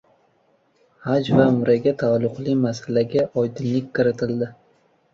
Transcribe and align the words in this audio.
Haj 1.07 1.29
va 1.35 1.45
umraga 1.53 1.95
taalluqli 2.05 2.57
masalaga 2.65 3.31
oydinlik 3.45 3.97
kiritildi 4.01 4.55